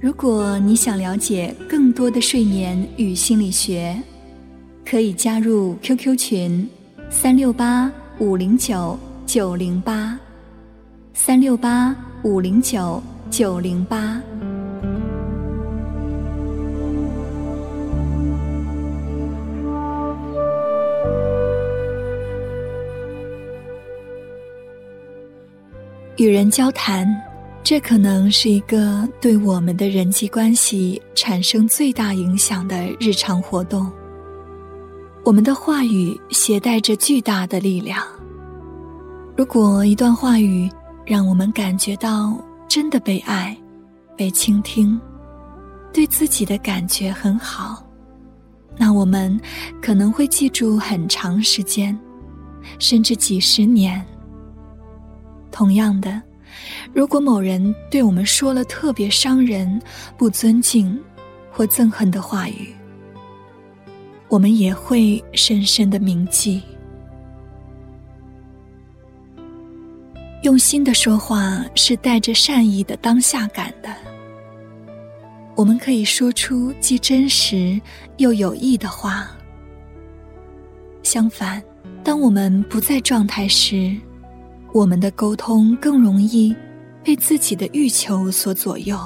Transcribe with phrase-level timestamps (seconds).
[0.00, 4.00] 如果你想了解更多的睡眠与心理学，
[4.88, 6.70] 可以加入 QQ 群：
[7.10, 10.16] 三六八五零九九零八，
[11.14, 14.22] 三六八五零九九零八。
[26.18, 27.06] 与人交谈，
[27.68, 33.92] 这可能是一个对我们的人际关系产生最大影响的日常活动。
[35.22, 38.02] 我们的话语携带着巨大的力量。
[39.36, 40.66] 如果一段话语
[41.04, 43.54] 让我们感觉到真的被爱、
[44.16, 44.98] 被倾听，
[45.92, 47.84] 对自己的感觉很好，
[48.78, 49.38] 那我们
[49.82, 51.94] 可能会记住很长时间，
[52.78, 54.02] 甚至几十年。
[55.50, 56.22] 同样的，
[56.92, 59.80] 如果某人对我们说了特别伤人、
[60.16, 60.98] 不尊敬
[61.50, 62.74] 或憎恨的话语，
[64.28, 66.62] 我们也会深深的铭记。
[70.42, 73.94] 用心的说话是带着善意的当下感的。
[75.56, 77.80] 我们可以说出既真实
[78.18, 79.28] 又有益的话。
[81.02, 81.60] 相反，
[82.04, 83.96] 当我们不在状态时，
[84.72, 86.54] 我们的沟通更容易
[87.02, 88.98] 被自己的欲求所左右。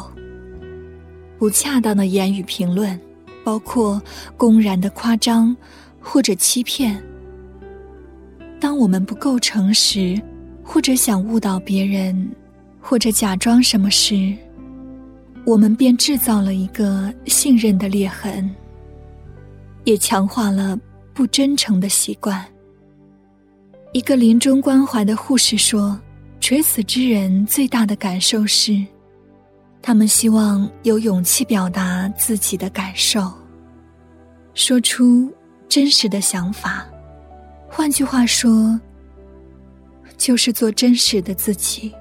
[1.39, 2.99] 不恰当的言语评论，
[3.45, 4.01] 包括
[4.37, 5.57] 公然的夸张
[6.01, 7.03] 或者欺骗。
[8.61, 10.21] 当我们不够诚实，
[10.63, 12.31] 或者想误导别人，
[12.81, 14.33] 或者假装什么时，
[15.45, 18.49] 我们便制造了一个信任的裂痕，
[19.85, 20.79] 也强化了
[21.13, 22.45] 不真诚的习惯。
[23.93, 26.01] 一个临终关怀的护士说
[26.41, 28.83] ：“垂死之人最大的感受是，
[29.83, 33.31] 他们希望有勇气表达自己的感受，
[34.55, 35.31] 说出
[35.69, 36.87] 真实的想法。
[37.69, 38.81] 换句话说，
[40.17, 41.93] 就是做真实的自己。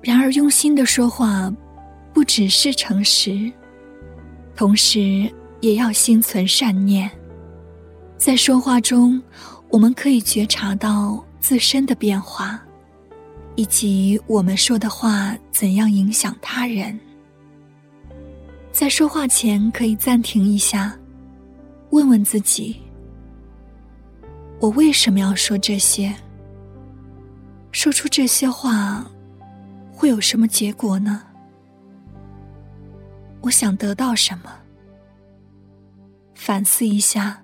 [0.00, 1.54] 然而，用心的说话，
[2.14, 3.52] 不只是诚实，
[4.56, 5.30] 同时
[5.60, 7.10] 也要心存善念，
[8.16, 9.22] 在说话中。”
[9.74, 12.62] 我们可以觉察到自身的变化，
[13.56, 16.96] 以及我们说的话怎样影响他人。
[18.70, 20.96] 在说话前，可以暂停一下，
[21.90, 22.80] 问问自己：
[24.60, 26.14] 我为什么要说这些？
[27.72, 29.04] 说出这些话，
[29.92, 31.20] 会有什么结果呢？
[33.40, 34.52] 我想得到什么？
[36.36, 37.43] 反思一下。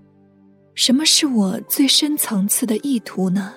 [0.80, 3.52] 什么是我最深层次的意图呢？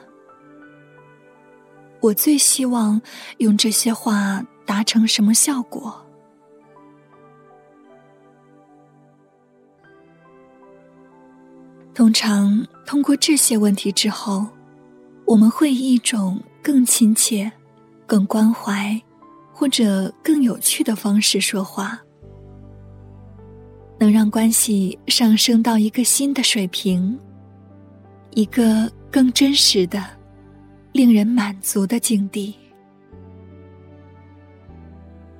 [2.02, 3.02] 我最希望
[3.38, 6.06] 用这些话达成什么效果？
[11.94, 14.46] 通常通过这些问题之后，
[15.24, 17.50] 我们会以一种更亲切、
[18.06, 19.02] 更关怀
[19.54, 22.02] 或者更有趣的方式说话。
[24.04, 27.18] 能让关系上升到一个新的水平，
[28.32, 30.04] 一个更真实的、
[30.92, 32.54] 令人满足的境地。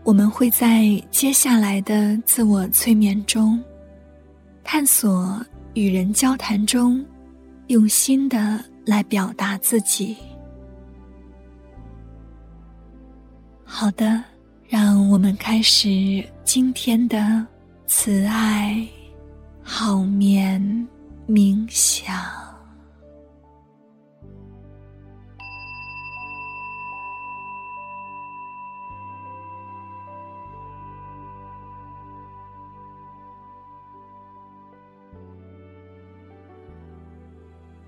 [0.06, 3.62] 我们会在接下来的自我催眠中，
[4.64, 7.06] 探索与人交谈中，
[7.68, 10.16] 用心的来表达自己。
[13.66, 14.24] 好的，
[14.70, 17.46] 让我们开始今天的。
[17.96, 18.86] 慈爱，
[19.62, 20.60] 好眠，
[21.28, 22.14] 冥想，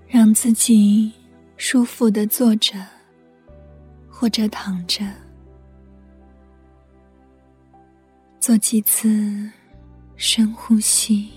[0.06, 1.12] 让自己
[1.56, 2.74] 舒服的坐着，
[4.08, 5.04] 或者躺着，
[8.38, 9.50] 做几次。
[10.16, 11.36] 深呼吸。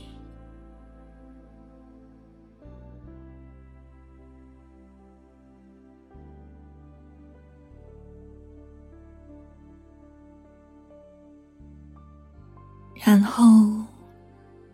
[13.01, 13.83] 然后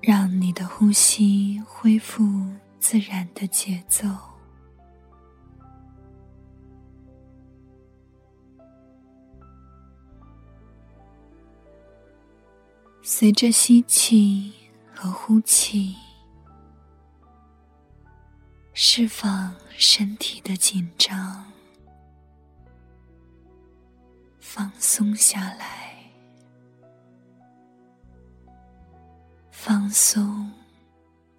[0.01, 2.23] 让你的呼吸恢复
[2.79, 4.34] 自然的节奏。
[13.17, 14.51] 随着吸气
[14.93, 15.95] 和呼气，
[18.73, 21.45] 释放身体的紧张，
[24.37, 25.97] 放松下来，
[29.49, 30.51] 放松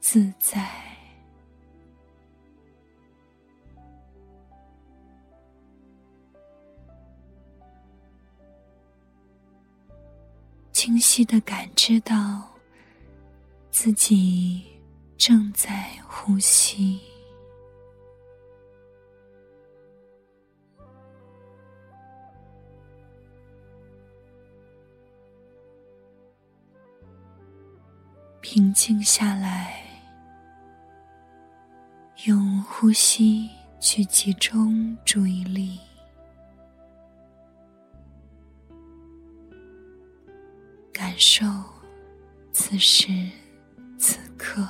[0.00, 0.95] 自在。
[10.86, 12.48] 清晰的感知到
[13.72, 14.62] 自己
[15.18, 17.00] 正在呼吸，
[28.40, 29.82] 平静下来，
[32.26, 33.50] 用呼吸
[33.80, 35.80] 去集中注意力。
[40.96, 41.44] 感受
[42.52, 43.12] 此时
[43.98, 44.66] 此刻，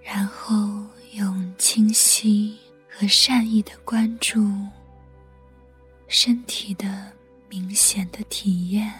[0.00, 0.54] 然后
[1.14, 2.56] 用清晰
[2.88, 4.40] 和善意的关注
[6.06, 7.12] 身体的
[7.48, 8.94] 明显的体验，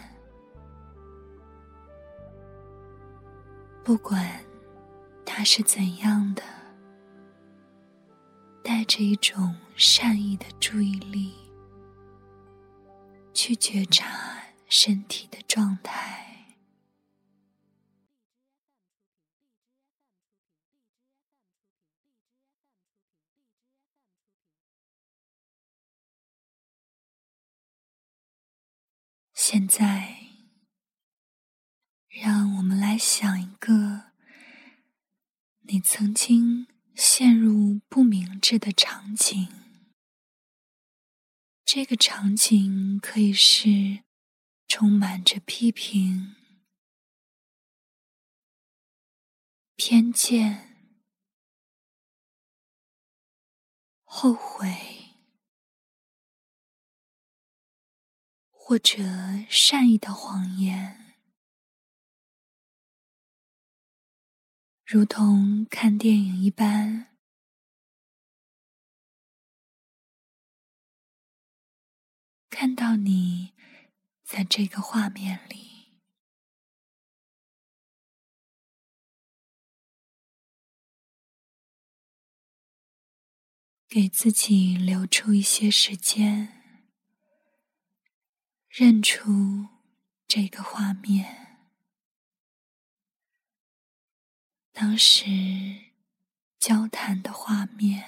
[3.85, 4.29] 不管
[5.25, 6.43] 它是怎样的。
[8.63, 11.33] 带着一种善意的注意力，
[13.33, 16.19] 去觉察身体的状态。
[29.35, 30.17] 现在，
[32.09, 34.13] 让我们来想一个
[35.63, 36.69] 你曾经。
[37.01, 39.49] 陷入不明智的场景，
[41.65, 44.05] 这个场景可以是
[44.69, 46.37] 充满着批评、
[49.77, 50.77] 偏见、
[54.05, 55.15] 后悔，
[58.51, 58.99] 或者
[59.49, 61.10] 善意的谎言。
[64.93, 67.17] 如同看电影一般，
[72.51, 73.53] 看到你
[74.25, 75.93] 在这个画面里，
[83.87, 86.61] 给自己留出一些时间，
[88.69, 89.69] 认出
[90.27, 91.50] 这个画面。
[94.81, 95.27] 当时
[96.59, 98.03] 交谈的画面，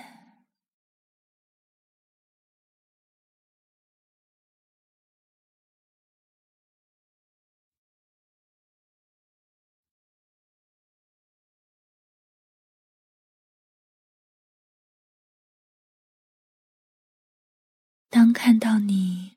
[18.08, 19.36] 当看到你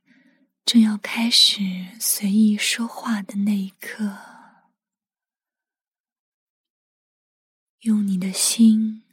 [0.63, 1.59] 正要开始
[1.99, 4.34] 随意说话的那一刻。
[7.85, 9.03] 用你的心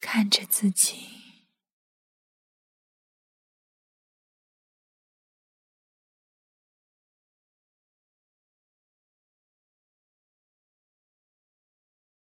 [0.00, 1.06] 看着自己，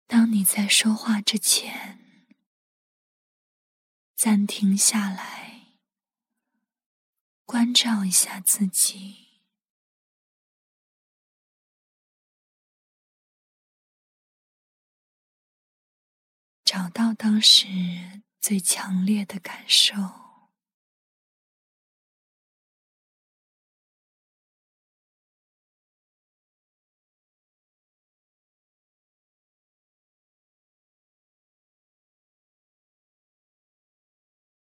[0.06, 2.24] 当你在说话之前，
[4.14, 5.76] 暂停下来，
[7.44, 9.25] 关照一下自己。
[16.66, 17.68] 找到当时
[18.40, 19.94] 最强烈的感受，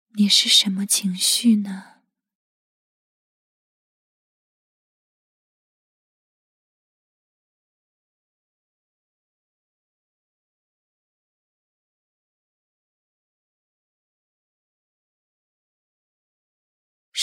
[0.08, 1.97] 你是什么情绪呢？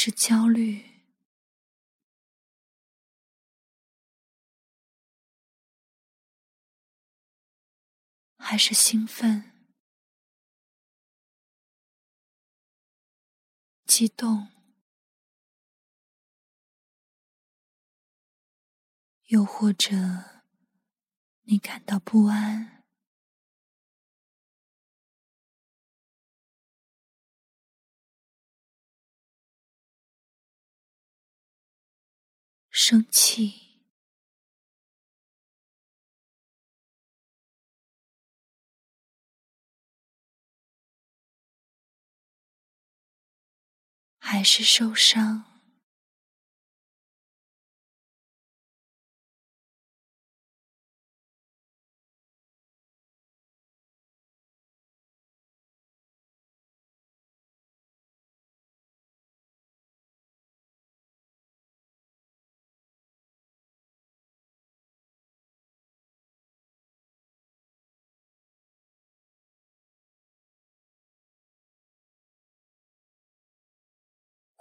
[0.06, 0.86] 是焦虑。
[8.38, 9.52] 还是兴奋
[13.88, 14.50] 激动
[19.30, 19.90] 又或者
[21.46, 22.75] 你感到不安？
[32.88, 33.54] 生气。
[44.20, 45.55] 还是受伤，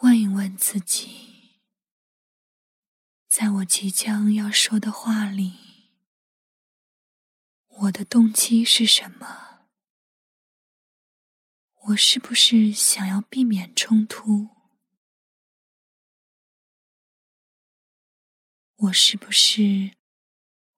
[0.02, 1.62] 问一问自己，
[3.28, 5.92] 在我即将要说的话里，
[7.68, 9.68] 我的动机是什么？
[11.86, 14.50] 我是不是想要避免冲突？
[18.76, 19.96] 我是不是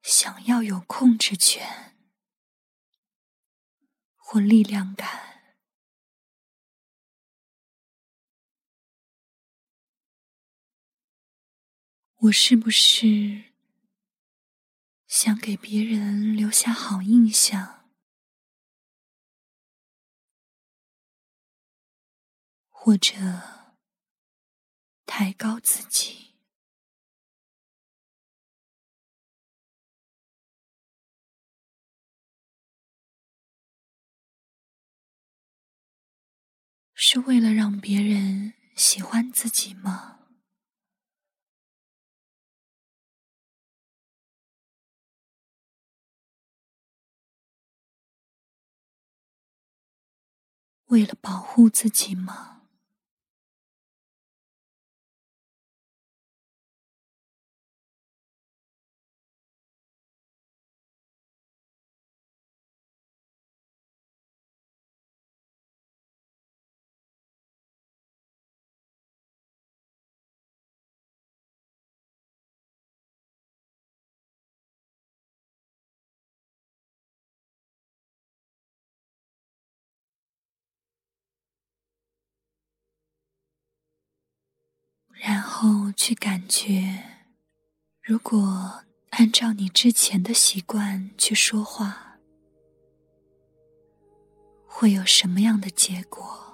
[0.03, 1.95] 想要有控制权
[4.15, 5.36] 或力量感？
[12.21, 13.43] 我是不是
[15.05, 17.87] 想给别人留下好印象，
[22.69, 23.13] 或者
[25.05, 26.33] 抬高自己？
[36.95, 40.16] 是为了让别人喜欢自己吗？
[50.87, 52.56] 为了保护自己吗？
[85.47, 87.03] 后去感觉，
[88.01, 92.17] 如果按照你之前的习惯去说话，
[94.67, 96.46] 会有什么样的结果？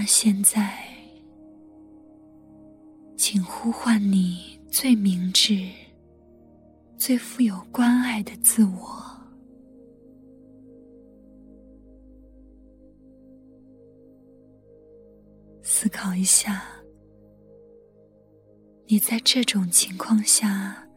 [0.00, 0.82] 那现在，
[3.18, 5.68] 请呼唤你最明智、
[6.96, 9.04] 最富有关爱的自我。
[15.62, 16.62] 思考一下，
[18.86, 20.88] 你在这种情况下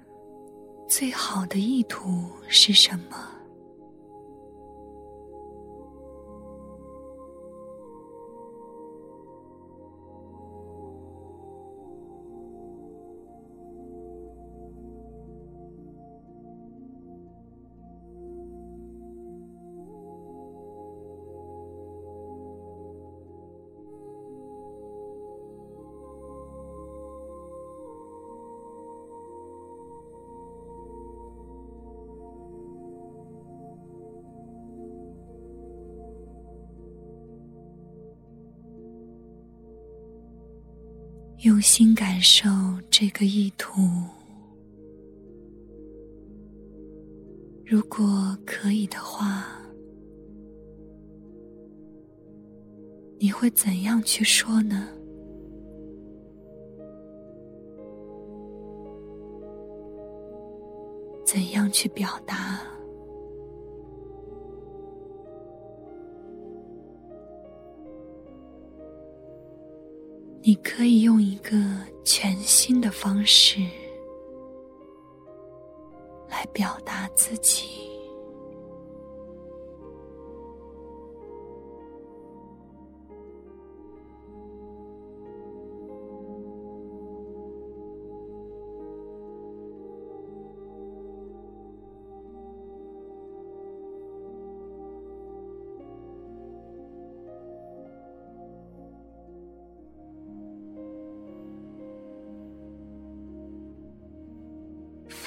[0.87, 3.17] 最好的意图是什么？
[41.43, 42.47] 用心感受
[42.89, 43.81] 这个意图。
[47.65, 49.45] 如果可以的话，
[53.19, 54.87] 你会怎样去说呢？
[61.25, 62.61] 怎样去表达。
[70.45, 71.57] 你可以用一个
[72.03, 73.61] 全新的方式
[76.29, 77.72] 来表达自己。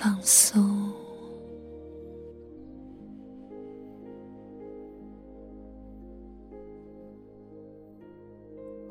[0.06, 0.88] 放松，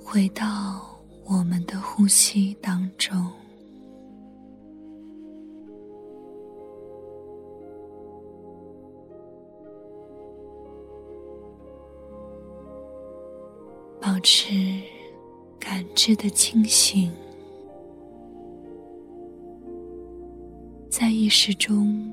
[0.03, 0.43] 回到
[1.23, 3.31] 我们的呼吸当中，
[14.01, 14.51] 保持
[15.57, 17.09] 感知的清醒。
[20.97, 22.09] 在意识中，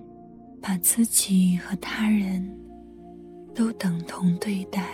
[0.61, 2.45] 把自己和他人
[3.55, 4.85] 都等同对待，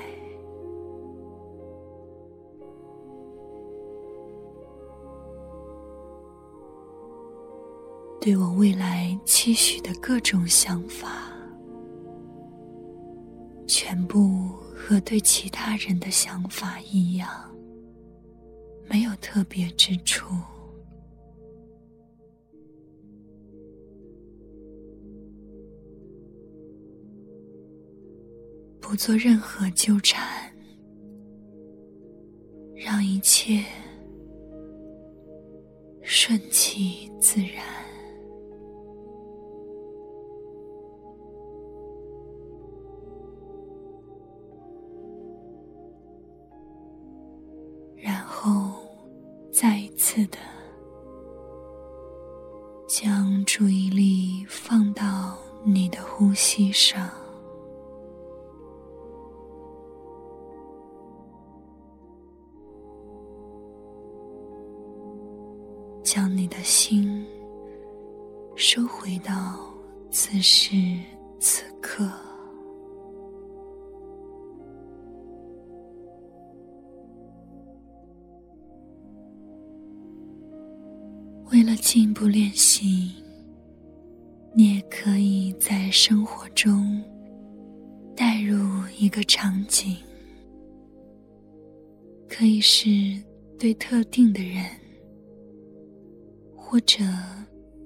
[8.21, 11.33] 对我未来期许的各种想法，
[13.66, 17.30] 全部和对其他人的想法一样，
[18.87, 20.26] 没有特别之处。
[28.88, 30.27] 不做任何纠缠，
[32.74, 33.62] 让一切
[36.01, 37.62] 顺其自然，
[47.94, 48.72] 然后
[49.53, 50.38] 再一次的
[52.88, 57.17] 将注意力放到你的呼吸上。
[70.38, 70.77] 此时
[71.40, 72.09] 此刻。
[81.51, 83.16] 为了进一步练习，
[84.55, 87.03] 你也可以在生活中
[88.14, 88.57] 带入
[88.96, 89.96] 一个场景，
[92.29, 92.88] 可以是
[93.59, 94.64] 对特定的人。
[96.55, 97.03] 或者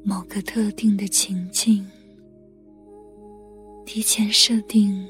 [0.05, 1.87] 某个特定的情境，
[3.95, 5.07] 提前设定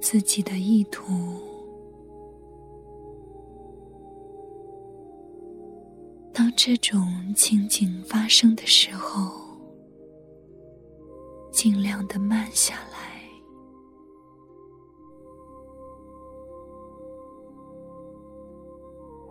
[0.00, 1.12] 自己的意图。
[6.32, 7.06] 当这种
[7.36, 9.30] 情景发生的时候，
[11.52, 13.20] 尽量的慢下来，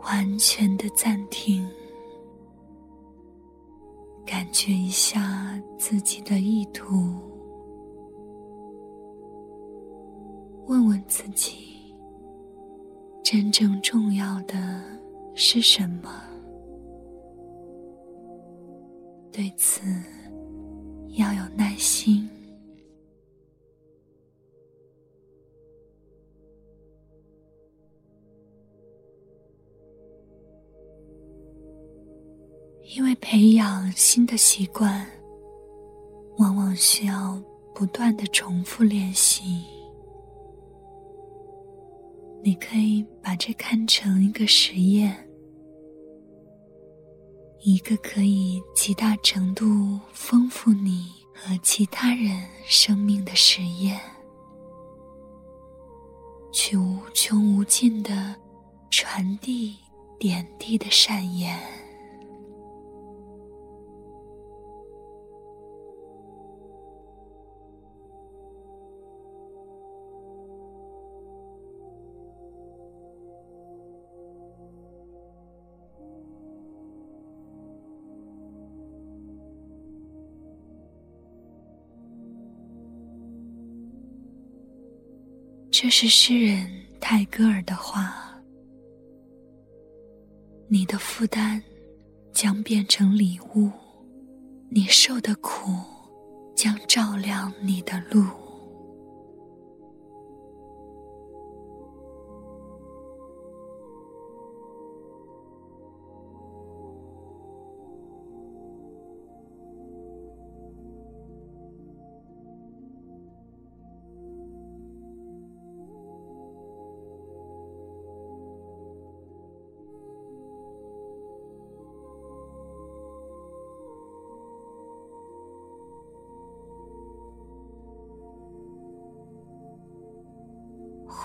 [0.03, 1.67] 完全的暂停。
[4.23, 7.19] 感觉一下自己的意图，
[10.67, 11.83] 问问自己，
[13.23, 14.81] 真正重要的
[15.35, 16.09] 是什么？
[19.31, 19.81] 对此
[21.17, 22.29] 要有耐心。
[32.95, 35.05] 因为培养新的习惯，
[36.37, 37.41] 往往需要
[37.73, 39.72] 不断的重复练习。
[42.45, 45.29] 你可以把这看成一个实验，
[47.61, 53.97] 一个可以极大程度丰富你和其他人生命的实验，
[56.51, 58.35] 去无穷无尽的
[58.91, 59.77] 传递
[60.19, 61.57] 点滴的善言。
[85.95, 86.67] 是诗人
[86.99, 88.15] 泰戈尔的话
[90.67, 91.61] ：“你的负担
[92.31, 93.69] 将变成礼物，
[94.71, 95.71] 你受的苦
[96.55, 98.25] 将照亮你的路。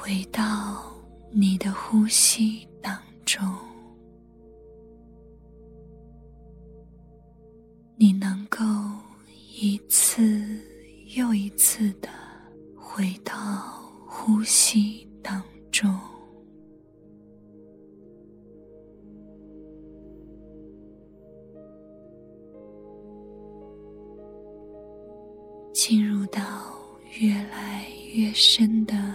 [0.09, 0.90] 回到
[1.31, 3.47] 你的呼吸当中，
[7.94, 8.64] 你能够
[9.61, 10.42] 一次
[11.14, 12.09] 又一次的
[12.75, 13.35] 回到
[14.07, 15.94] 呼吸当中，
[25.75, 26.40] 进入到
[27.21, 29.08] 越来越深的。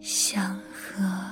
[0.00, 1.29] 祥和，